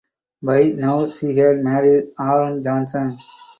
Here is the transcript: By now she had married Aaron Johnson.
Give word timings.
By 0.41 0.69
now 0.69 1.09
she 1.11 1.37
had 1.37 1.57
married 1.63 2.05
Aaron 2.19 2.63
Johnson. 2.63 3.19